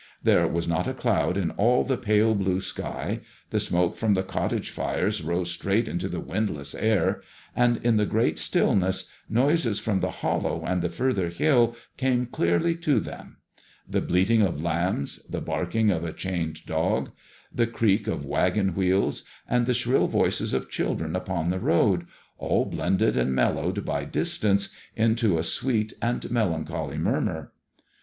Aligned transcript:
There 0.23 0.47
was 0.47 0.67
not 0.67 0.87
a 0.87 0.95
cloud 0.95 1.37
in 1.37 1.51
all 1.51 1.83
the 1.83 1.95
pale 1.95 2.33
blue 2.33 2.59
sky; 2.59 3.19
the 3.51 3.59
smoke 3.59 3.95
from 3.95 4.15
the 4.15 4.23
cottage 4.23 4.71
fires 4.71 5.21
rose 5.21 5.51
straight 5.51 5.87
into 5.87 6.09
the 6.09 6.19
windless 6.19 6.73
air; 6.73 7.21
and 7.55 7.77
in 7.85 7.97
the 7.97 8.07
great 8.07 8.39
stillness, 8.39 9.07
noises 9.29 9.77
from 9.77 9.99
the 9.99 10.09
hollow 10.09 10.63
and 10.65 10.81
the 10.81 10.89
further 10.89 11.29
hill 11.29 11.75
came 11.97 12.25
clearly 12.25 12.73
to 12.77 12.99
them; 12.99 13.37
the 13.87 14.01
bleating 14.01 14.41
of 14.41 14.59
lambs, 14.63 15.19
the 15.29 15.39
barking 15.39 15.91
of 15.91 16.03
a 16.03 16.13
chained 16.13 16.65
dog, 16.65 17.11
the 17.53 17.67
creak 17.67 18.07
of 18.07 18.25
waggon 18.25 18.73
wheels, 18.73 19.21
and 19.47 19.67
the 19.67 19.73
shrill 19.75 20.07
voices 20.07 20.51
of 20.51 20.71
children 20.71 21.15
upon 21.15 21.51
the 21.51 21.59
road, 21.59 22.07
all 22.39 22.65
blended 22.65 23.15
and 23.15 23.35
3 23.35 23.35
i 23.35 23.35
30 23.35 23.35
IIADBMOISBLLB 23.35 23.37
IXE. 23.37 23.55
mellowed 23.55 23.85
by 23.85 24.05
distance 24.05 24.75
into 24.95 25.37
a 25.37 25.43
sweet 25.43 25.93
and 26.01 26.31
melancholy 26.31 26.97
murmur. 26.97 27.51